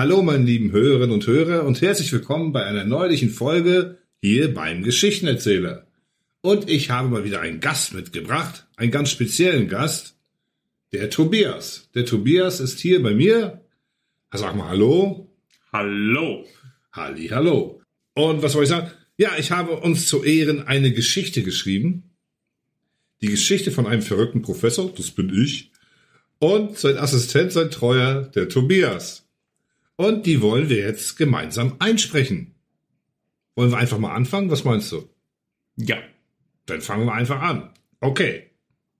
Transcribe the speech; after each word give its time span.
Hallo, 0.00 0.22
meine 0.22 0.44
lieben 0.44 0.72
Hörerinnen 0.72 1.12
und 1.12 1.26
Hörer 1.26 1.66
und 1.66 1.82
herzlich 1.82 2.10
willkommen 2.10 2.52
bei 2.52 2.64
einer 2.64 2.86
neulichen 2.86 3.28
Folge 3.28 3.98
hier 4.22 4.54
beim 4.54 4.82
Geschichtenerzähler. 4.82 5.86
Und 6.40 6.70
ich 6.70 6.88
habe 6.88 7.10
mal 7.10 7.24
wieder 7.24 7.42
einen 7.42 7.60
Gast 7.60 7.92
mitgebracht, 7.92 8.66
einen 8.76 8.92
ganz 8.92 9.10
speziellen 9.10 9.68
Gast, 9.68 10.16
der 10.94 11.10
Tobias. 11.10 11.90
Der 11.94 12.06
Tobias 12.06 12.60
ist 12.60 12.80
hier 12.80 13.02
bei 13.02 13.12
mir. 13.12 13.60
Sag 14.32 14.56
mal 14.56 14.70
Hallo. 14.70 15.28
Hallo. 15.70 16.46
Halli, 16.94 17.28
hallo. 17.28 17.82
Und 18.14 18.40
was 18.40 18.52
soll 18.52 18.62
ich 18.62 18.70
sagen? 18.70 18.90
Ja, 19.18 19.32
ich 19.36 19.50
habe 19.50 19.80
uns 19.80 20.06
zu 20.06 20.24
Ehren 20.24 20.66
eine 20.66 20.92
Geschichte 20.92 21.42
geschrieben. 21.42 22.04
Die 23.20 23.28
Geschichte 23.28 23.70
von 23.70 23.86
einem 23.86 24.00
verrückten 24.00 24.40
Professor, 24.40 24.90
das 24.96 25.10
bin 25.10 25.28
ich, 25.28 25.72
und 26.38 26.78
sein 26.78 26.96
Assistent, 26.96 27.52
sein 27.52 27.70
Treuer, 27.70 28.22
der 28.34 28.48
Tobias. 28.48 29.26
Und 30.00 30.24
die 30.24 30.40
wollen 30.40 30.70
wir 30.70 30.78
jetzt 30.78 31.18
gemeinsam 31.18 31.76
einsprechen. 31.78 32.54
Wollen 33.54 33.70
wir 33.70 33.76
einfach 33.76 33.98
mal 33.98 34.14
anfangen? 34.14 34.50
Was 34.50 34.64
meinst 34.64 34.90
du? 34.92 35.06
Ja. 35.76 35.98
Dann 36.64 36.80
fangen 36.80 37.04
wir 37.04 37.12
einfach 37.12 37.42
an. 37.42 37.68
Okay. 38.00 38.44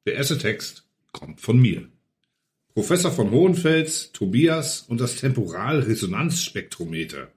Der 0.04 0.16
erste 0.16 0.36
Text 0.36 0.86
kommt 1.12 1.40
von 1.40 1.58
mir. 1.58 1.88
Professor 2.74 3.10
von 3.10 3.30
Hohenfels, 3.30 4.12
Tobias 4.12 4.82
und 4.82 5.00
das 5.00 5.16
Temporalresonanzspektrometer. 5.16 7.32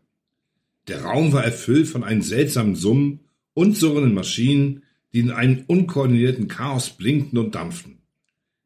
Der 0.89 1.03
Raum 1.03 1.31
war 1.31 1.45
erfüllt 1.45 1.87
von 1.87 2.03
einem 2.03 2.21
seltsamen 2.21 2.75
Summen 2.75 3.21
und 3.53 3.77
surrenden 3.77 4.13
Maschinen, 4.13 4.83
die 5.13 5.19
in 5.19 5.31
einem 5.31 5.63
unkoordinierten 5.67 6.49
Chaos 6.49 6.89
blinkten 6.89 7.37
und 7.37 7.55
dampften. 7.55 7.99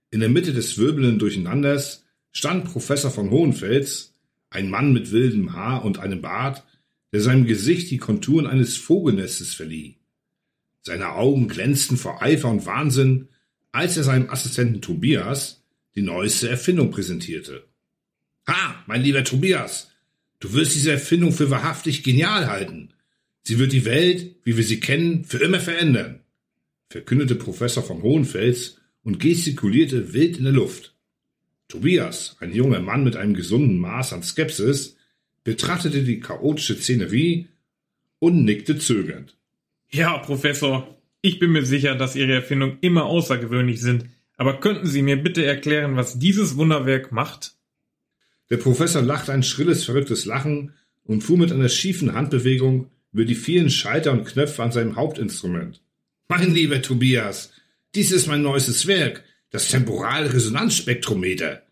In 0.10 0.22
der 0.22 0.30
Mitte 0.30 0.54
des 0.54 0.80
wirbelnden 0.80 1.20
Durcheinanders 1.20 2.04
stand 2.32 2.66
Professor 2.66 3.12
von 3.12 3.30
Hohenfels, 3.30 4.16
ein 4.50 4.70
Mann 4.70 4.94
mit 4.94 5.12
wildem 5.12 5.54
Haar 5.54 5.84
und 5.84 6.00
einem 6.00 6.22
Bart, 6.22 6.64
der 7.12 7.22
seinem 7.22 7.46
Gesicht 7.46 7.90
die 7.92 7.98
Konturen 7.98 8.48
eines 8.48 8.78
Vogelnestes 8.78 9.54
verlieh. 9.54 9.98
Seine 10.82 11.14
Augen 11.14 11.48
glänzten 11.48 11.98
vor 11.98 12.22
Eifer 12.22 12.50
und 12.50 12.66
Wahnsinn, 12.66 13.30
als 13.72 13.98
er 13.98 14.04
seinem 14.04 14.30
Assistenten 14.30 14.82
Tobias 14.82 15.64
die 15.96 16.02
neueste 16.02 16.50
Erfindung 16.50 16.92
präsentierte. 16.92 17.66
Ha, 18.48 18.84
mein 18.88 19.02
lieber 19.02 19.24
Tobias, 19.24 19.92
du 20.40 20.54
wirst 20.54 20.76
diese 20.76 20.92
Erfindung 20.92 21.34
für 21.34 21.50
wahrhaftig 21.50 22.04
genial 22.04 22.48
halten. 22.48 22.94
Sie 23.44 23.60
wird 23.60 23.74
die 23.74 23.86
Welt, 23.86 24.36
wie 24.44 24.58
wir 24.58 24.64
sie 24.64 24.80
kennen, 24.80 25.26
für 25.26 25.38
immer 25.38 25.60
verändern, 25.60 26.22
verkündete 26.90 27.36
Professor 27.36 27.84
von 27.84 28.02
Hohenfels 28.02 28.78
und 29.04 29.20
gestikulierte 29.20 30.14
wild 30.14 30.38
in 30.38 30.44
der 30.44 30.54
Luft. 30.54 30.97
Tobias, 31.68 32.38
ein 32.40 32.54
junger 32.54 32.80
Mann 32.80 33.04
mit 33.04 33.16
einem 33.16 33.34
gesunden 33.34 33.78
Maß 33.78 34.14
an 34.14 34.24
Skepsis, 34.24 34.96
betrachtete 35.44 36.04
die 36.04 36.20
chaotische 36.20 36.76
Szenerie 36.76 37.48
und 38.20 38.44
nickte 38.44 38.78
zögernd. 38.78 39.36
Ja, 39.90 40.18
Professor, 40.18 40.98
ich 41.22 41.40
bin 41.40 41.52
mir 41.52 41.66
sicher, 41.66 41.96
dass 41.96 42.16
Ihre 42.16 42.34
Erfindungen 42.34 42.78
immer 42.82 43.06
außergewöhnlich 43.06 43.82
sind, 43.82 44.06
aber 44.38 44.60
könnten 44.60 44.88
Sie 44.88 45.02
mir 45.02 45.18
bitte 45.18 45.46
erklären, 45.46 45.96
was 45.96 46.20
dieses 46.20 46.58
Wunderwerk 46.58 47.12
macht? 47.12 47.56
Der 48.50 48.58
Professor 48.58 49.02
lachte 49.02 49.34
ein 49.34 49.44
schrilles, 49.44 49.84
verrücktes 49.84 50.26
Lachen 50.26 50.74
und 51.04 51.22
fuhr 51.22 51.38
mit 51.38 51.52
einer 51.52 51.70
schiefen 51.70 52.14
Handbewegung 52.14 52.92
über 53.12 53.26
die 53.26 53.36
vielen 53.36 53.70
Schalter 53.70 54.12
und 54.12 54.26
Knöpfe 54.26 54.64
an 54.64 54.72
seinem 54.72 54.96
Hauptinstrument. 54.96 55.82
Mein 56.28 56.54
lieber 56.54 56.82
Tobias, 56.82 57.52
dies 57.96 58.12
ist 58.12 58.28
mein 58.28 58.42
neuestes 58.42 58.86
Werk, 58.88 59.24
das 59.50 59.70
Temporalresonanzspektrometer. 59.70 61.64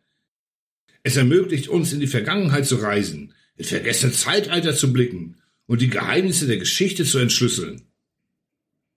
Es 1.04 1.18
ermöglicht 1.18 1.68
uns, 1.68 1.94
in 1.94 2.00
die 2.00 2.08
Vergangenheit 2.08 2.66
zu 2.66 2.78
reisen, 2.78 3.34
in 3.58 3.66
vergessene 3.66 4.12
Zeitalter 4.12 4.75
zu 4.75 4.91
blicken 4.91 5.38
und 5.68 5.81
die 5.81 5.90
Geheimnisse 5.90 6.47
der 6.47 6.58
Geschichte 6.58 7.06
zu 7.06 7.19
entschlüsseln. 7.19 7.84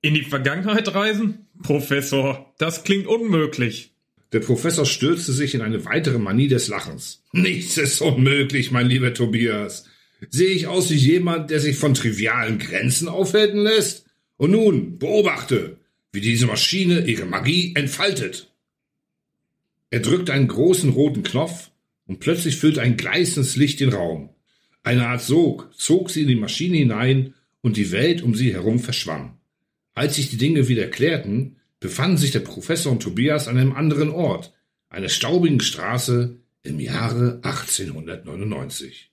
In 0.00 0.14
die 0.14 0.22
Vergangenheit 0.22 0.94
reisen? 0.94 1.46
Professor, 1.62 2.54
das 2.58 2.84
klingt 2.84 3.06
unmöglich. 3.06 3.92
Der 4.32 4.40
Professor 4.40 4.86
stürzte 4.86 5.32
sich 5.32 5.54
in 5.54 5.62
eine 5.62 5.84
weitere 5.86 6.18
Manie 6.18 6.48
des 6.48 6.68
Lachens. 6.68 7.24
Nichts 7.32 7.78
ist 7.78 8.00
unmöglich, 8.00 8.70
mein 8.70 8.86
lieber 8.86 9.14
Tobias. 9.14 9.86
Sehe 10.30 10.50
ich 10.50 10.66
aus 10.66 10.90
wie 10.90 10.96
jemand, 10.96 11.50
der 11.50 11.60
sich 11.60 11.76
von 11.76 11.94
trivialen 11.94 12.58
Grenzen 12.58 13.08
aufhalten 13.08 13.58
lässt? 13.58 14.06
Und 14.36 14.52
nun, 14.52 14.98
beobachte, 14.98 15.78
wie 16.12 16.20
diese 16.20 16.46
Maschine 16.46 17.06
ihre 17.06 17.26
Magie 17.26 17.74
entfaltet. 17.74 18.52
Er 19.90 20.00
drückte 20.00 20.32
einen 20.32 20.48
großen 20.48 20.90
roten 20.90 21.22
Knopf 21.22 21.70
und 22.06 22.20
plötzlich 22.20 22.56
füllte 22.56 22.82
ein 22.82 22.96
gleißendes 22.96 23.56
Licht 23.56 23.80
den 23.80 23.92
Raum. 23.92 24.30
Eine 24.82 25.08
Art 25.08 25.22
Sog 25.22 25.70
zog 25.74 26.10
sie 26.10 26.22
in 26.22 26.28
die 26.28 26.34
Maschine 26.34 26.76
hinein 26.76 27.34
und 27.60 27.76
die 27.76 27.90
Welt 27.90 28.22
um 28.22 28.34
sie 28.34 28.52
herum 28.52 28.78
verschwamm. 28.78 29.38
Als 29.94 30.16
sich 30.16 30.30
die 30.30 30.36
Dinge 30.36 30.68
wieder 30.68 30.86
klärten, 30.86 31.56
befanden 31.80 32.16
sich 32.16 32.30
der 32.30 32.40
Professor 32.40 32.92
und 32.92 33.02
Tobias 33.02 33.48
an 33.48 33.58
einem 33.58 33.72
anderen 33.72 34.10
Ort, 34.10 34.52
einer 34.88 35.08
staubigen 35.08 35.60
Straße 35.60 36.36
im 36.62 36.80
Jahre 36.80 37.40
1899. 37.42 39.10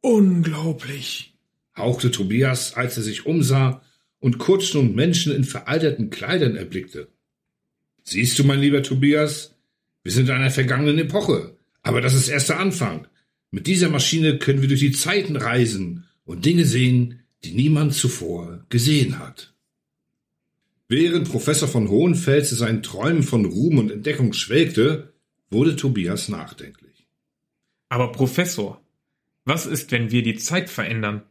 Unglaublich, 0.00 1.34
hauchte 1.76 2.10
Tobias, 2.10 2.74
als 2.74 2.96
er 2.96 3.02
sich 3.02 3.26
umsah 3.26 3.82
und 4.20 4.38
Kutschen 4.38 4.80
und 4.80 4.94
Menschen 4.94 5.34
in 5.34 5.44
veralterten 5.44 6.10
Kleidern 6.10 6.56
erblickte. 6.56 7.08
Siehst 8.02 8.38
du, 8.38 8.44
mein 8.44 8.60
lieber 8.60 8.82
Tobias, 8.82 9.55
wir 10.06 10.12
sind 10.12 10.28
in 10.28 10.36
einer 10.36 10.52
vergangenen 10.52 11.00
Epoche, 11.00 11.56
aber 11.82 12.00
das 12.00 12.14
ist 12.14 12.28
erst 12.28 12.48
der 12.48 12.60
Anfang. 12.60 13.08
Mit 13.50 13.66
dieser 13.66 13.88
Maschine 13.88 14.38
können 14.38 14.60
wir 14.60 14.68
durch 14.68 14.78
die 14.78 14.92
Zeiten 14.92 15.34
reisen 15.34 16.04
und 16.24 16.44
Dinge 16.44 16.64
sehen, 16.64 17.24
die 17.42 17.54
niemand 17.54 17.92
zuvor 17.92 18.64
gesehen 18.68 19.18
hat. 19.18 19.52
Während 20.86 21.28
Professor 21.28 21.66
von 21.66 21.88
Hohenfels 21.88 22.50
seinen 22.50 22.84
Träumen 22.84 23.24
von 23.24 23.46
Ruhm 23.46 23.78
und 23.78 23.90
Entdeckung 23.90 24.32
schwelgte, 24.32 25.12
wurde 25.50 25.74
Tobias 25.74 26.28
nachdenklich. 26.28 27.08
Aber 27.88 28.12
Professor, 28.12 28.80
was 29.44 29.66
ist, 29.66 29.90
wenn 29.90 30.12
wir 30.12 30.22
die 30.22 30.36
Zeit 30.36 30.70
verändern? 30.70 31.22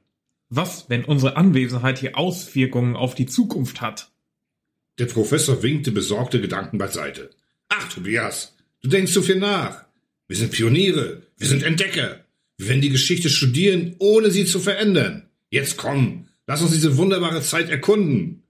Was, 0.49 0.89
wenn 0.89 1.05
unsere 1.05 1.37
Anwesenheit 1.37 1.99
hier 1.99 2.17
Auswirkungen 2.17 2.97
auf 2.97 3.15
die 3.15 3.25
Zukunft 3.25 3.79
hat? 3.79 4.11
Der 4.99 5.05
Professor 5.05 5.63
winkte 5.63 5.93
besorgte 5.93 6.41
Gedanken 6.41 6.77
beiseite. 6.77 7.29
Ach, 7.69 7.87
Tobias, 7.87 8.54
du 8.85 8.91
denkst 8.91 9.13
zu 9.13 9.23
viel 9.23 9.39
nach. 9.39 9.83
Wir 10.27 10.37
sind 10.37 10.51
Pioniere, 10.51 11.23
wir 11.37 11.47
sind 11.47 11.63
Entdecker. 11.63 12.23
Wir 12.57 12.69
werden 12.69 12.81
die 12.81 12.89
Geschichte 12.89 13.29
studieren, 13.29 13.95
ohne 13.97 14.29
sie 14.29 14.45
zu 14.45 14.59
verändern. 14.59 15.23
Jetzt 15.49 15.77
komm, 15.77 16.27
lass 16.45 16.61
uns 16.61 16.71
diese 16.71 16.95
wunderbare 16.95 17.41
Zeit 17.41 17.69
erkunden. 17.69 18.43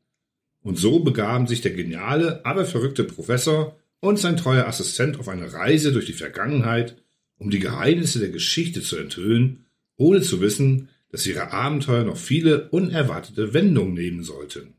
Und 0.61 0.77
so 0.77 0.99
begaben 0.99 1.47
sich 1.47 1.61
der 1.61 1.71
geniale, 1.71 2.45
aber 2.45 2.65
verrückte 2.65 3.05
Professor 3.05 3.79
und 4.01 4.19
sein 4.19 4.35
treuer 4.35 4.67
Assistent 4.67 5.19
auf 5.19 5.29
eine 5.29 5.53
Reise 5.53 5.93
durch 5.93 6.05
die 6.05 6.13
Vergangenheit, 6.13 6.97
um 7.37 7.49
die 7.49 7.59
Geheimnisse 7.59 8.19
der 8.19 8.29
Geschichte 8.29 8.81
zu 8.81 8.97
enthüllen, 8.97 9.65
ohne 9.95 10.21
zu 10.21 10.41
wissen, 10.41 10.89
dass 11.11 11.25
ihre 11.25 11.53
Abenteuer 11.53 12.03
noch 12.03 12.17
viele 12.17 12.67
unerwartete 12.69 13.53
Wendungen 13.53 13.93
nehmen 13.93 14.23
sollten. 14.23 14.74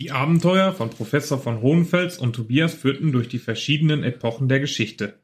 Die 0.00 0.10
Abenteuer 0.12 0.72
von 0.72 0.88
Professor 0.88 1.38
von 1.38 1.60
Hohenfels 1.60 2.16
und 2.16 2.34
Tobias 2.34 2.72
führten 2.72 3.12
durch 3.12 3.28
die 3.28 3.38
verschiedenen 3.38 4.02
Epochen 4.02 4.48
der 4.48 4.58
Geschichte. 4.58 5.18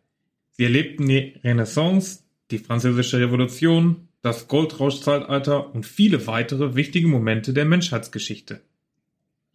Sie 0.50 0.64
erlebten 0.64 1.08
die 1.08 1.32
Renaissance, 1.42 2.24
die 2.50 2.58
Französische 2.58 3.18
Revolution, 3.18 4.08
das 4.20 4.48
Goldrauschzeitalter 4.48 5.74
und 5.74 5.86
viele 5.86 6.26
weitere 6.26 6.74
wichtige 6.74 7.08
Momente 7.08 7.54
der 7.54 7.64
Menschheitsgeschichte. 7.64 8.60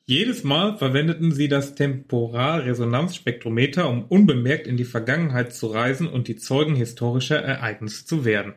Jedes 0.05 0.43
Mal 0.43 0.77
verwendeten 0.77 1.31
sie 1.31 1.47
das 1.47 1.75
Temporalresonanzspektrometer, 1.75 3.87
um 3.87 4.05
unbemerkt 4.05 4.65
in 4.65 4.75
die 4.75 4.85
Vergangenheit 4.85 5.53
zu 5.53 5.67
reisen 5.67 6.07
und 6.07 6.29
die 6.29 6.37
Zeugen 6.37 6.75
historischer 6.75 7.37
Ereignisse 7.37 8.07
zu 8.07 8.25
werden. 8.25 8.55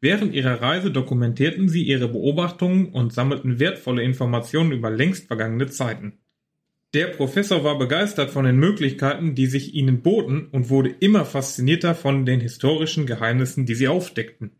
Während 0.00 0.34
ihrer 0.34 0.62
Reise 0.62 0.90
dokumentierten 0.90 1.68
sie 1.68 1.82
ihre 1.82 2.08
Beobachtungen 2.08 2.86
und 2.86 3.12
sammelten 3.12 3.58
wertvolle 3.60 4.02
Informationen 4.02 4.72
über 4.72 4.90
längst 4.90 5.26
vergangene 5.26 5.66
Zeiten. 5.66 6.14
Der 6.94 7.06
Professor 7.06 7.62
war 7.62 7.78
begeistert 7.78 8.30
von 8.30 8.44
den 8.44 8.56
Möglichkeiten, 8.56 9.34
die 9.34 9.46
sich 9.46 9.74
ihnen 9.74 10.02
boten 10.02 10.48
und 10.48 10.70
wurde 10.70 10.90
immer 10.98 11.24
faszinierter 11.24 11.94
von 11.94 12.26
den 12.26 12.40
historischen 12.40 13.06
Geheimnissen, 13.06 13.66
die 13.66 13.74
sie 13.74 13.88
aufdeckten. 13.88 14.52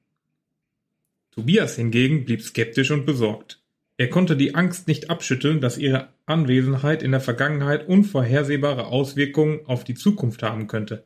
Tobias 1.33 1.77
hingegen 1.77 2.25
blieb 2.25 2.43
skeptisch 2.43 2.91
und 2.91 3.07
besorgt. 3.07 3.63
Er 3.97 4.09
konnte 4.09 4.37
die 4.37 4.55
Angst 4.55 4.89
nicht 4.89 5.11
abschütteln, 5.11 5.61
dass 5.61 5.79
ihre 5.79 6.09
Anwesenheit 6.25 7.03
in 7.03 7.11
der 7.11 7.21
Vergangenheit 7.21 7.89
unvorhersehbare 7.89 8.87
Auswirkungen 8.87 9.61
auf 9.67 9.85
die 9.85 9.95
Zukunft 9.95 10.43
haben 10.43 10.69
könnte. 10.69 11.05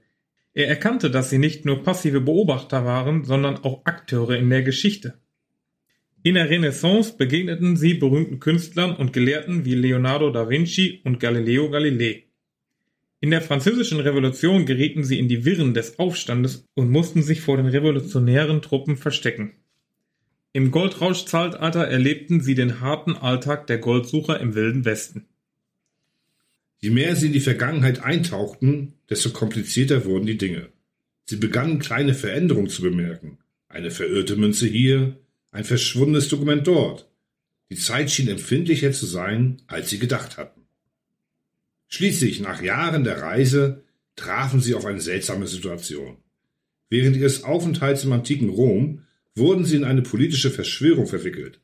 Er 0.55 0.69
erkannte, 0.69 1.11
dass 1.11 1.31
sie 1.31 1.39
nicht 1.39 1.65
nur 1.65 1.83
passive 1.83 2.21
Beobachter 2.21 2.85
waren, 2.85 3.25
sondern 3.25 3.56
auch 3.59 3.85
Akteure 3.85 4.37
in 4.37 4.49
der 4.51 4.62
Geschichte. 4.62 5.15
In 6.23 6.37
der 6.37 6.49
Renaissance 6.49 7.17
begegneten 7.17 7.77
sie 7.77 7.95
berühmten 7.95 8.39
Künstlern 8.39 8.95
und 8.97 9.12
Gelehrten 9.12 9.65
wie 9.65 9.75
Leonardo 9.75 10.31
da 10.31 10.49
Vinci 10.49 11.03
und 11.05 11.19
Galileo 11.21 11.71
Galilei. 11.71 12.25
In 13.21 13.31
der 13.31 13.43
französischen 13.43 14.01
Revolution 14.01 14.65
gerieten 14.65 15.03
sie 15.03 15.19
in 15.19 15.29
die 15.29 15.45
Wirren 15.45 15.75
des 15.75 15.99
Aufstandes 15.99 16.67
und 16.75 16.91
mussten 16.91 17.23
sich 17.23 17.41
vor 17.41 17.56
den 17.56 17.67
revolutionären 17.67 18.62
Truppen 18.62 18.97
verstecken. 18.97 19.55
Im 20.53 20.71
Goldrauschzeitalter 20.71 21.85
erlebten 21.85 22.41
sie 22.41 22.55
den 22.55 22.81
harten 22.81 23.17
Alltag 23.17 23.67
der 23.67 23.79
Goldsucher 23.79 24.39
im 24.41 24.55
Wilden 24.55 24.85
Westen. 24.85 25.27
Je 26.84 26.90
mehr 26.90 27.16
sie 27.16 27.28
in 27.28 27.32
die 27.32 27.40
Vergangenheit 27.40 28.02
eintauchten, 28.02 28.92
desto 29.08 29.31
komplizierter 29.31 30.04
wurden 30.04 30.26
die 30.26 30.36
Dinge. 30.36 30.69
Sie 31.25 31.36
begannen 31.36 31.78
kleine 31.78 32.12
Veränderungen 32.12 32.69
zu 32.69 32.82
bemerken. 32.82 33.38
Eine 33.69 33.90
verirrte 33.90 34.36
Münze 34.36 34.66
hier, 34.66 35.16
ein 35.50 35.64
verschwundenes 35.64 36.28
Dokument 36.28 36.66
dort. 36.66 37.08
Die 37.70 37.76
Zeit 37.76 38.10
schien 38.10 38.28
empfindlicher 38.28 38.92
zu 38.92 39.06
sein, 39.06 39.62
als 39.66 39.88
sie 39.88 39.98
gedacht 39.98 40.36
hatten. 40.36 40.60
Schließlich, 41.88 42.40
nach 42.40 42.60
Jahren 42.60 43.02
der 43.02 43.22
Reise, 43.22 43.82
trafen 44.14 44.60
sie 44.60 44.75
auf 44.75 44.84
eine 44.84 45.00
seltsame 45.00 45.46
Situation. 45.46 46.19
Während 46.90 47.16
ihres 47.16 47.44
Aufenthalts 47.44 48.04
im 48.04 48.12
antiken 48.12 48.50
Rom 48.50 49.04
wurden 49.34 49.64
sie 49.64 49.76
in 49.76 49.84
eine 49.84 50.02
politische 50.02 50.50
Verschwörung 50.50 51.06
verwickelt. 51.06 51.60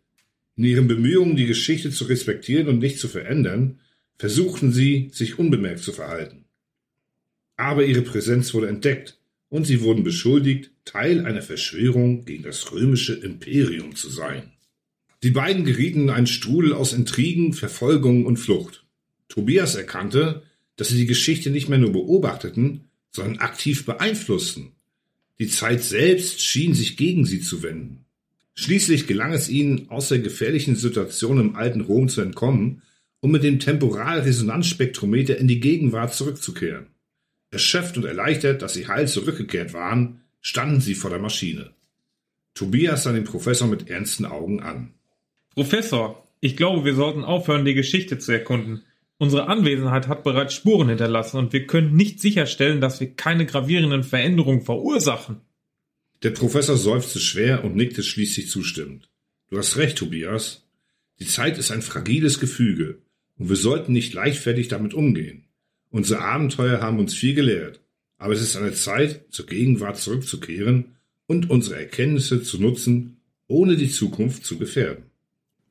In 0.57 0.65
ihren 0.65 0.89
Bemühungen, 0.89 1.37
die 1.37 1.45
Geschichte 1.45 1.91
zu 1.91 2.05
respektieren 2.05 2.69
und 2.69 2.79
nicht 2.79 2.99
zu 2.99 3.07
verändern, 3.07 3.81
versuchten 4.21 4.71
sie, 4.71 5.09
sich 5.15 5.39
unbemerkt 5.39 5.81
zu 5.81 5.93
verhalten. 5.93 6.45
Aber 7.57 7.87
ihre 7.87 8.03
Präsenz 8.03 8.53
wurde 8.53 8.69
entdeckt 8.69 9.19
und 9.49 9.65
sie 9.67 9.81
wurden 9.81 10.05
beschuldigt, 10.05 10.73
Teil 10.85 11.25
einer 11.25 11.41
Verschwörung 11.41 12.27
gegen 12.27 12.43
das 12.43 12.71
römische 12.71 13.15
Imperium 13.15 13.97
zu 13.97 14.11
sein. 14.11 14.53
Die 15.23 15.31
beiden 15.31 15.65
gerieten 15.65 16.03
in 16.03 16.11
einen 16.11 16.27
Strudel 16.27 16.75
aus 16.75 16.93
Intrigen, 16.93 17.55
Verfolgung 17.55 18.27
und 18.27 18.37
Flucht. 18.37 18.85
Tobias 19.31 19.75
erkannte, 19.75 20.43
dass 20.77 20.89
sie 20.89 20.99
die 20.99 21.07
Geschichte 21.07 21.49
nicht 21.49 21.71
mehr 21.71 21.79
nur 21.79 21.93
beobachteten, 21.93 22.91
sondern 23.13 23.39
aktiv 23.39 23.87
beeinflussten. 23.87 24.73
Die 25.39 25.49
Zeit 25.49 25.83
selbst 25.83 26.43
schien 26.43 26.75
sich 26.75 26.99
gegen 26.99 27.25
sie 27.25 27.41
zu 27.41 27.63
wenden. 27.63 28.05
Schließlich 28.55 29.07
gelang 29.07 29.33
es 29.33 29.49
ihnen, 29.49 29.89
aus 29.89 30.09
der 30.09 30.19
gefährlichen 30.19 30.77
Situation 30.77 31.41
im 31.41 31.57
alten 31.57 31.81
Rom 31.81 32.11
zu 32.11 32.21
entkommen 32.21 32.83
und 33.21 33.31
mit 33.31 33.45
dem 33.45 33.59
Temporalresonanzspektrometer 33.59 35.37
in 35.37 35.49
die 35.49 35.61
Gegenwart 35.61 36.15
zurückzukehren. 36.15 36.87
Erschöpft 37.51 37.97
und 37.97 38.05
erleichtert, 38.05 38.63
dass 38.63 38.75
sie 38.75 38.89
heil 38.89 39.09
zurückgekehrt 39.09 39.73
waren, 39.75 40.21
standen 40.41 40.81
sie 40.81 40.95
vor 40.95 41.11
der 41.11 41.19
Maschine. 41.19 41.73
Tobias 42.55 43.05
sah 43.05 43.13
den 43.13 43.25
Professor 43.25 43.69
mit 43.69 43.91
ernsten 43.91 44.25
Augen 44.25 44.61
an. 44.61 44.95
Professor, 45.55 46.27
ich 46.41 46.57
glaube, 46.57 46.85
wir 46.85 46.95
sollten 46.95 47.25
aufhören, 47.25 47.65
die 47.65 47.75
Geschichte 47.75 48.19
zu 48.19 48.33
erkunden. 48.33 48.83
Unsere 49.19 49.49
Anwesenheit 49.49 50.09
hat 50.09 50.25
bereits 50.25 50.55
Spuren 50.55 50.89
hinterlassen 50.89 51.37
und 51.37 51.53
wir 51.53 51.67
können 51.67 51.95
nicht 51.95 52.21
sicherstellen, 52.21 52.81
dass 52.81 53.01
wir 53.01 53.15
keine 53.15 53.45
gravierenden 53.45 54.03
Veränderungen 54.03 54.63
verursachen. 54.63 55.43
Der 56.23 56.31
Professor 56.31 56.77
seufzte 56.77 57.19
schwer 57.19 57.65
und 57.65 57.77
nickte 57.77 58.03
schließlich 58.03 58.49
zustimmend. 58.49 59.11
Du 59.51 59.59
hast 59.59 59.77
recht, 59.77 59.99
Tobias. 59.99 60.67
Die 61.19 61.27
Zeit 61.27 61.59
ist 61.59 61.71
ein 61.71 61.83
fragiles 61.83 62.41
Gefüge 62.41 63.03
und 63.41 63.49
wir 63.49 63.57
sollten 63.57 63.93
nicht 63.93 64.13
leichtfertig 64.13 64.69
damit 64.69 64.95
umgehen. 64.95 65.47
Unsere 65.91 66.21
Abenteuer 66.21 66.81
haben 66.81 67.01
uns 67.01 67.15
viel 67.15 67.35
gelehrt, 67.35 67.81
aber 68.19 68.35
es 68.35 68.43
ist 68.43 68.57
eine 68.57 68.75
Zeit, 68.75 69.25
zur 69.31 69.47
Gegenwart 69.47 69.97
zurückzukehren 69.97 70.97
und 71.27 71.51
unsere 71.51 71.81
Erkenntnisse 71.81 72.43
zu 72.43 72.61
nutzen, 72.61 73.17
ohne 73.49 73.77
die 73.77 73.89
Zukunft 73.89 74.45
zu 74.45 74.59
gefährden. 74.59 75.05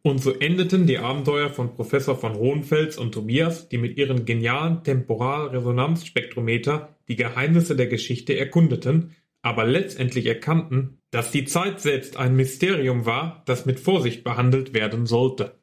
Und 0.01 0.23
so 0.23 0.33
endeten 0.33 0.87
die 0.87 0.97
Abenteuer 0.97 1.49
von 1.49 1.75
Professor 1.75 2.17
von 2.17 2.33
Hohenfels 2.35 2.97
und 2.97 3.11
Tobias, 3.11 3.67
die 3.69 3.77
mit 3.77 3.97
ihren 3.97 4.25
genialen 4.25 4.83
Temporalresonanzspektrometer 4.83 6.95
die 7.07 7.17
Geheimnisse 7.17 7.75
der 7.75 7.85
Geschichte 7.87 8.35
erkundeten, 8.35 9.11
aber 9.41 9.65
letztendlich 9.65 10.25
erkannten, 10.25 10.97
dass 11.11 11.29
die 11.31 11.45
Zeit 11.45 11.79
selbst 11.81 12.17
ein 12.17 12.35
Mysterium 12.35 13.05
war, 13.05 13.43
das 13.45 13.67
mit 13.67 13.79
Vorsicht 13.79 14.23
behandelt 14.23 14.73
werden 14.73 15.05
sollte. 15.05 15.58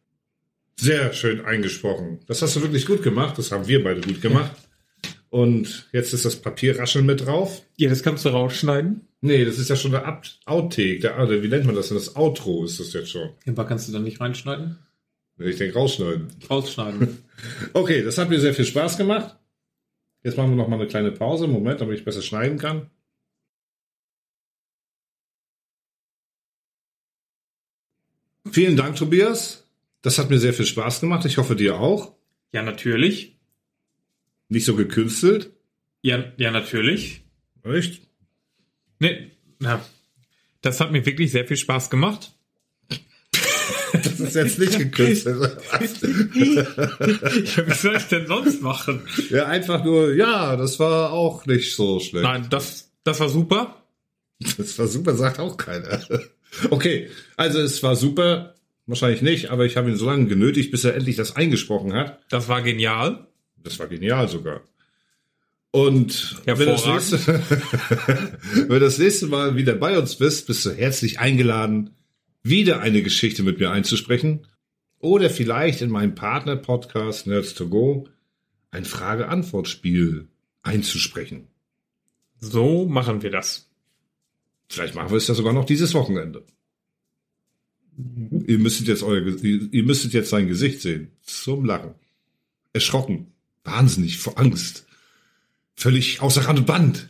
Sehr 0.79 1.13
schön 1.13 1.45
eingesprochen. 1.45 2.21
Das 2.27 2.43
hast 2.43 2.57
du 2.57 2.63
wirklich 2.63 2.87
gut 2.87 3.03
gemacht. 3.03 3.39
Das 3.39 3.51
haben 3.51 3.67
wir 3.67 3.83
beide 3.83 4.03
gut 4.03 4.21
gemacht. 4.21 4.53
Und 5.31 5.89
jetzt 5.93 6.13
ist 6.13 6.25
das 6.25 6.37
Papierrascheln 6.37 7.05
mit 7.05 7.27
drauf. 7.27 7.63
Ja, 7.77 7.89
das 7.89 8.03
kannst 8.03 8.25
du 8.25 8.29
rausschneiden. 8.29 9.09
Nee, 9.23 9.45
das 9.45 9.59
ist 9.59 9.71
ja 9.71 9.77
schon 9.77 9.93
der 9.93 10.23
Outtake. 10.45 11.01
Der, 11.01 11.17
also, 11.17 11.43
wie 11.43 11.49
nennt 11.49 11.65
man 11.65 11.75
das 11.75 11.89
denn? 11.89 11.97
Das 11.97 12.15
Outro 12.15 12.65
ist 12.65 12.79
das 12.79 12.93
jetzt 12.93 13.11
schon. 13.11 13.31
Aber 13.47 13.65
kannst 13.65 13.89
du 13.89 13.93
dann 13.93 14.05
nicht 14.05 14.21
reinschneiden? 14.21 14.79
Ich 15.39 15.57
denke 15.57 15.79
rausschneiden. 15.79 16.29
Rausschneiden. 16.49 17.25
okay, 17.73 18.03
das 18.03 18.19
hat 18.19 18.29
mir 18.29 18.41
sehr 18.41 18.55
viel 18.55 18.65
Spaß 18.65 18.97
gemacht. 18.97 19.37
Jetzt 20.23 20.37
machen 20.37 20.51
wir 20.51 20.57
noch 20.57 20.69
mal 20.69 20.77
eine 20.77 20.89
kleine 20.89 21.13
Pause. 21.13 21.47
Moment, 21.47 21.81
damit 21.81 21.99
ich 21.99 22.05
besser 22.05 22.23
schneiden 22.23 22.59
kann. 22.59 22.91
Vielen 28.51 28.77
Dank, 28.77 28.97
Tobias. 28.97 29.66
Das 30.07 30.19
hat 30.19 30.31
mir 30.31 30.39
sehr 30.39 30.55
viel 30.55 30.67
Spaß 30.67 31.01
gemacht. 31.01 31.25
Ich 31.25 31.37
hoffe, 31.37 31.57
dir 31.57 31.81
auch. 31.81 32.15
Ja, 32.53 32.63
natürlich. 32.63 33.41
Nicht 34.49 34.65
so 34.65 34.77
gekünstelt? 34.77 35.51
Ja, 36.01 36.33
ja, 36.37 36.53
natürlich. 36.53 37.25
Echt? 37.65 38.03
Nee, 39.01 39.33
na, 39.59 39.85
das 40.61 40.79
hat 40.79 40.93
mir 40.93 41.05
wirklich 41.05 41.33
sehr 41.33 41.45
viel 41.45 41.57
Spaß 41.57 41.91
gemacht. 41.91 42.39
Das 43.95 44.21
ist 44.21 44.37
jetzt 44.37 44.61
nicht 44.61 44.79
gekünstelt. 44.79 45.41
ja, 45.73 47.67
wie 47.67 47.75
soll 47.75 47.97
ich 47.97 48.05
denn 48.05 48.29
sonst 48.29 48.63
machen? 48.63 49.09
Ja, 49.31 49.47
einfach 49.47 49.83
nur, 49.83 50.15
ja, 50.15 50.55
das 50.55 50.79
war 50.79 51.11
auch 51.11 51.47
nicht 51.47 51.75
so 51.75 51.99
schlecht. 51.99 52.23
Nein, 52.23 52.47
das, 52.49 52.93
das 53.03 53.19
war 53.19 53.29
super. 53.29 53.83
Das 54.39 54.79
war 54.79 54.87
super, 54.87 55.17
sagt 55.17 55.41
auch 55.41 55.57
keiner. 55.57 56.01
Okay, 56.71 57.11
also 57.37 57.59
es 57.59 57.83
war 57.83 57.97
super. 57.97 58.56
Wahrscheinlich 58.87 59.23
nicht, 59.23 59.51
aber 59.51 59.67
ich 59.67 59.77
habe 59.77 59.91
ihn 59.91 59.97
so 59.97 60.07
lange 60.07 60.27
genötigt, 60.27 60.71
bis 60.71 60.85
er 60.85 60.95
endlich 60.95 61.17
das 61.17 61.35
eingesprochen 61.35 61.93
hat. 61.93 62.21
Das 62.29 62.49
war 62.49 62.63
genial. 62.63 63.27
Das 63.57 63.79
war 63.81 63.89
genial 63.89 64.29
sogar. 64.29 64.63
Und 65.73 66.37
wenn, 66.47 66.69
das 66.69 66.87
nächste, 66.87 67.19
wenn 68.55 68.69
du 68.69 68.81
das 68.81 68.99
nächste 68.99 69.27
Mal 69.27 69.57
wieder 69.57 69.75
bei 69.75 69.99
uns 69.99 70.17
bist, 70.17 70.47
bist 70.47 70.65
du 70.65 70.71
herzlich 70.71 71.19
eingeladen, 71.19 71.91
wieder 72.43 72.81
eine 72.81 73.03
Geschichte 73.03 73.43
mit 73.43 73.59
mir 73.59 73.71
einzusprechen 73.71 74.47
oder 75.01 75.31
vielleicht 75.31 75.83
in 75.83 75.91
meinem 75.91 76.15
Partner-Podcast 76.15 77.27
Nerds 77.27 77.55
to 77.55 77.69
Go 77.69 78.09
ein 78.71 78.85
Frage-Antwort-Spiel 78.85 80.29
einzusprechen. 80.63 81.49
So 82.39 82.87
machen 82.87 83.23
wir 83.23 83.31
das. 83.31 83.69
Vielleicht 84.69 84.95
machen 84.95 85.11
wir 85.11 85.17
es 85.17 85.29
ja 85.29 85.35
sogar 85.35 85.53
noch 85.53 85.65
dieses 85.65 85.95
Wochenende. 85.95 86.45
Ihr 88.47 88.59
müsstet 88.59 88.89
jetzt 88.89 89.03
euer, 89.03 89.23
ihr 89.43 89.83
müsstet 89.83 90.13
jetzt 90.13 90.31
sein 90.31 90.49
Gesicht 90.49 90.83
sehen. 90.83 91.13
Zum 91.23 91.65
Lachen. 91.65 91.95
Erschrocken. 92.73 93.29
Wahnsinnig 93.65 94.19
vor 94.19 94.39
Angst. 94.39 94.87
Völlig 95.75 96.21
außer 96.21 96.43
Rand 96.43 96.61
und 96.61 96.67
Band. 96.67 97.09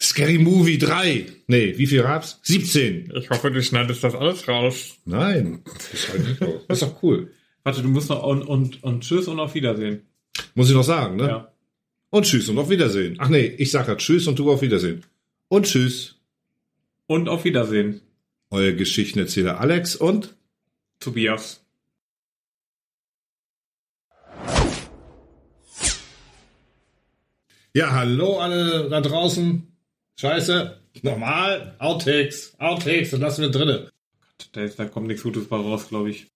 Scary 0.00 0.38
Movie 0.38 0.78
3. 0.78 1.26
Nee, 1.48 1.76
wie 1.76 1.86
viel 1.86 2.02
gab's? 2.02 2.38
17. 2.42 3.12
Ich 3.16 3.30
hoffe, 3.30 3.50
du 3.50 3.62
schneidest 3.62 4.04
das 4.04 4.14
alles 4.14 4.46
raus. 4.46 4.96
Nein, 5.04 5.62
das 5.64 6.18
nicht 6.18 6.40
raus. 6.40 6.62
Das 6.68 6.82
ist 6.82 6.88
doch 6.88 7.02
cool. 7.02 7.32
Warte, 7.64 7.82
du 7.82 7.88
musst 7.88 8.08
noch 8.08 8.22
und, 8.22 8.42
und, 8.42 8.82
und 8.84 9.02
tschüss 9.02 9.26
und 9.26 9.40
auf 9.40 9.54
Wiedersehen. 9.54 10.02
Muss 10.54 10.68
ich 10.68 10.74
noch 10.74 10.84
sagen, 10.84 11.16
ne? 11.16 11.28
Ja. 11.28 11.52
Und 12.10 12.24
tschüss 12.24 12.48
und 12.48 12.58
auf 12.58 12.70
Wiedersehen. 12.70 13.16
Ach 13.18 13.28
nee, 13.28 13.46
ich 13.58 13.70
sag 13.70 13.88
ja 13.88 13.96
tschüss 13.96 14.26
und 14.28 14.38
du 14.38 14.50
auf 14.50 14.62
Wiedersehen. 14.62 15.04
Und 15.48 15.66
tschüss. 15.66 16.16
Und 17.06 17.28
auf 17.28 17.44
Wiedersehen. 17.44 18.00
Euer 18.50 18.72
Geschichtenerzähler 18.72 19.60
Alex 19.60 19.94
und 19.94 20.34
Tobias. 21.00 21.62
Ja, 27.74 27.92
hallo 27.92 28.38
alle 28.38 28.88
da 28.88 29.00
draußen. 29.00 29.66
Scheiße. 30.18 30.80
Normal. 31.02 31.76
Outtakes. 31.78 32.54
Outtakes. 32.58 33.10
Das 33.10 33.20
lassen 33.20 33.42
wir 33.42 33.50
drinne. 33.50 33.90
Da, 34.52 34.62
ist, 34.62 34.78
da 34.78 34.86
kommt 34.86 35.08
nichts 35.08 35.22
Gutes 35.22 35.46
bei 35.46 35.56
raus, 35.56 35.88
glaube 35.88 36.10
ich. 36.10 36.26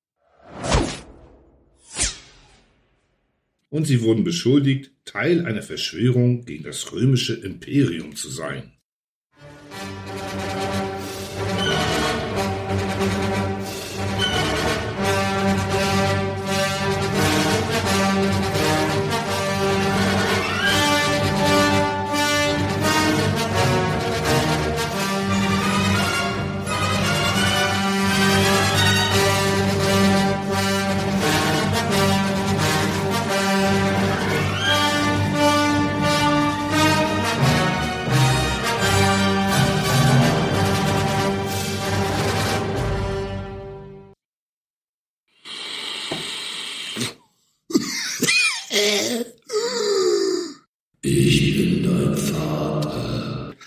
Und 3.71 3.87
sie 3.87 4.03
wurden 4.03 4.23
beschuldigt, 4.23 4.93
Teil 5.07 5.47
einer 5.47 5.63
Verschwörung 5.63 6.45
gegen 6.45 6.65
das 6.65 6.93
römische 6.93 7.35
Imperium 7.35 8.15
zu 8.15 8.29
sein. 8.29 8.72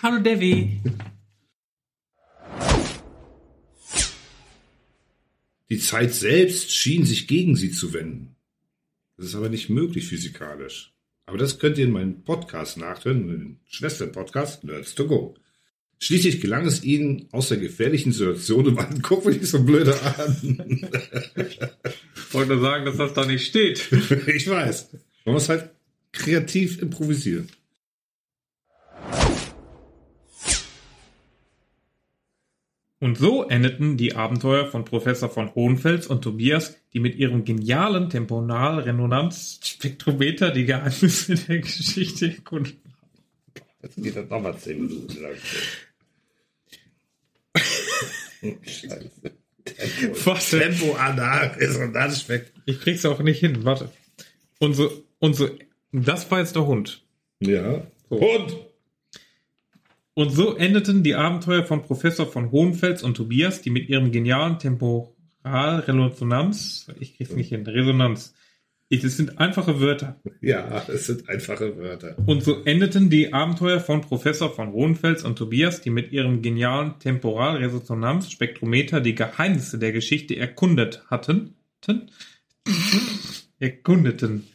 Hallo 0.06 0.20
Devi. 0.20 0.82
Die 5.72 5.80
Zeit 5.80 6.14
selbst 6.14 6.72
schien 6.72 7.06
sich 7.06 7.28
gegen 7.28 7.56
sie 7.56 7.72
zu 7.72 7.92
wenden. 7.92 8.36
Das 9.18 9.26
ist 9.26 9.34
aber 9.34 9.50
nicht 9.50 9.72
möglich 9.72 10.06
physikalisch. 10.06 10.94
Aber 11.26 11.40
das 11.40 11.58
könnt 11.58 11.80
ihr 11.80 11.86
in 11.86 11.92
meinem 11.92 12.22
Podcast 12.22 12.78
nachhören, 12.78 13.22
in 13.22 13.28
den 13.30 13.60
Schwestern-Podcast 13.66 14.64
Nerds 14.64 14.94
to 14.94 15.08
Go. 15.08 15.34
Schließlich 15.98 16.40
gelang 16.40 16.68
es 16.68 16.84
ihnen 16.84 17.28
aus 17.32 17.50
der 17.50 17.58
gefährlichen 17.58 18.12
Situation 18.12 18.68
im 18.68 18.78
alten 18.78 19.02
Guck 19.02 19.26
mich 19.26 19.42
nicht 19.42 19.50
so 19.50 19.64
blöde 19.64 20.00
an. 20.04 20.88
Ich 21.36 22.32
wollte 22.32 22.60
sagen, 22.60 22.86
dass 22.86 22.98
das 22.98 23.16
da 23.16 23.26
nicht 23.26 23.48
steht. 23.48 23.92
ich 24.28 24.48
weiß. 24.48 24.90
Man 25.26 25.34
muss 25.34 25.50
halt 25.50 25.72
kreativ 26.12 26.80
improvisieren. 26.80 27.50
Und 33.00 33.18
so 33.18 33.44
endeten 33.44 33.98
die 33.98 34.16
Abenteuer 34.16 34.68
von 34.68 34.86
Professor 34.86 35.30
von 35.30 35.54
Hohenfels 35.54 36.08
und 36.08 36.22
Tobias, 36.22 36.78
die 36.94 37.02
mit 37.02 37.16
ihrem 37.16 37.44
genialen 37.44 38.10
Temporalresonanzspektrometer 38.10 40.52
die 40.52 40.64
Geheimnisse 40.66 41.36
der 41.36 41.60
Geschichte 41.60 42.28
erkunden. 42.28 42.80
Jetzt 43.82 44.02
geht 44.02 44.16
das 44.16 44.30
nochmal 44.30 44.58
zehn 44.58 44.86
Minuten 44.86 45.22
lang. 45.22 45.36
Scheiße. 48.64 49.10
Tempo, 49.66 50.26
Warte. 50.26 50.60
Tempo 50.60 50.94
anal 50.94 51.48
Resonanzspektrum. 51.58 52.62
Ich 52.66 52.80
krieg's 52.80 53.06
auch 53.06 53.20
nicht 53.20 53.40
hin, 53.40 53.66
warte. 53.66 53.92
Und 54.60 54.76
so, 54.76 55.04
und 55.20 55.36
so, 55.36 55.50
das 55.92 56.32
war 56.32 56.40
jetzt 56.40 56.56
der 56.56 56.66
Hund. 56.66 57.04
Ja. 57.40 57.86
So. 58.10 58.16
Und 58.16 58.56
Und 60.16 60.32
so 60.32 60.56
endeten 60.56 61.04
die 61.04 61.14
Abenteuer 61.16 61.66
von 61.66 61.84
Professor 61.84 62.26
von 62.26 62.52
Hohenfels 62.52 63.04
und 63.04 63.18
Tobias, 63.18 63.62
die 63.62 63.70
mit 63.70 63.90
ihrem 63.90 64.14
genialen 64.14 64.60
Temporalresonanz, 64.60 66.88
ich 67.00 67.18
krieg's 67.18 67.36
nicht 67.36 67.50
hin, 67.50 67.68
Resonanz. 67.68 68.34
Das 68.90 69.18
sind 69.18 69.40
einfache 69.40 69.82
Wörter. 69.82 70.22
ja, 70.42 70.86
es 70.88 71.08
sind 71.08 71.28
einfache 71.28 71.76
Wörter. 71.78 72.16
Und 72.26 72.44
so 72.44 72.64
endeten 72.64 73.10
die 73.10 73.34
Abenteuer 73.34 73.82
von 73.82 74.00
Professor 74.02 74.54
von 74.54 74.72
Hohenfels 74.72 75.24
und 75.24 75.38
Tobias, 75.38 75.82
die 75.82 75.90
mit 75.90 76.14
ihrem 76.14 76.42
genialen 76.42 76.98
Temporalresonanzspektrometer 77.00 79.02
die 79.02 79.16
Geheimnisse 79.16 79.78
der 79.80 79.92
Geschichte 79.92 80.38
erkundet 80.38 81.04
hatten. 81.10 81.56
Ten? 81.82 82.10
erkundeten. 83.60 84.48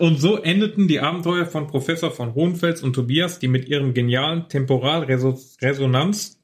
Und 0.00 0.18
so 0.18 0.38
endeten 0.38 0.88
die 0.88 0.98
Abenteuer 1.00 1.44
von 1.44 1.66
Professor 1.66 2.10
von 2.10 2.34
Hohenfels 2.34 2.82
und 2.82 2.94
Tobias, 2.94 3.38
die 3.38 3.48
mit 3.48 3.68
ihrem 3.68 3.92
genialen 3.92 4.48
Temporalresonanz 4.48 6.40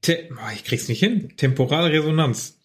Te 0.00 0.30
oh, 0.32 0.50
ich 0.54 0.64
krieg's 0.64 0.88
nicht 0.88 1.00
hin. 1.00 1.36
Temporalresonanz. 1.36 2.58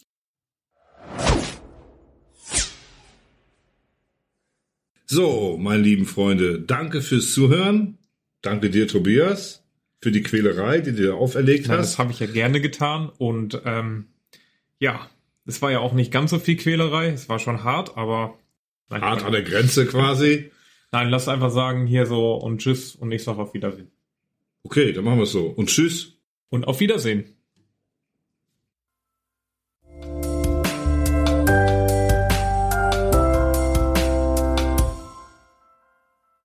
So, 5.05 5.57
meine 5.59 5.83
lieben 5.83 6.05
Freunde, 6.05 6.61
danke 6.61 7.01
fürs 7.01 7.33
Zuhören. 7.33 7.97
Danke 8.41 8.69
dir, 8.69 8.87
Tobias, 8.87 9.65
für 9.99 10.13
die 10.13 10.23
Quälerei, 10.23 10.79
die 10.79 10.91
du 10.91 10.97
dir 11.01 11.15
auferlegt 11.15 11.67
Ja, 11.67 11.73
hast. 11.73 11.91
das 11.91 11.99
habe 11.99 12.13
ich 12.13 12.21
ja 12.21 12.27
gerne 12.27 12.61
getan 12.61 13.09
und 13.17 13.61
ähm, 13.65 14.05
ja, 14.79 15.09
es 15.45 15.61
war 15.61 15.71
ja 15.71 15.79
auch 15.79 15.91
nicht 15.91 16.13
ganz 16.13 16.31
so 16.31 16.39
viel 16.39 16.55
Quälerei. 16.55 17.09
Es 17.09 17.27
war 17.27 17.39
schon 17.39 17.65
hart, 17.65 17.97
aber 17.97 18.37
nein, 18.91 19.01
Hart 19.01 19.23
an 19.23 19.31
der 19.31 19.43
Grenze 19.43 19.85
quasi. 19.85 20.51
nein, 20.91 21.09
lass 21.09 21.27
einfach 21.27 21.51
sagen 21.51 21.87
hier 21.87 22.05
so 22.05 22.35
und 22.35 22.59
tschüss 22.59 22.95
und 22.95 23.11
ich 23.11 23.23
sag 23.23 23.37
auf 23.37 23.53
Wiedersehen. 23.53 23.91
Okay, 24.63 24.93
dann 24.93 25.03
machen 25.03 25.17
wir 25.17 25.23
es 25.23 25.31
so. 25.31 25.47
Und 25.47 25.69
tschüss. 25.69 26.17
Und 26.49 26.67
auf 26.67 26.79
Wiedersehen. 26.79 27.37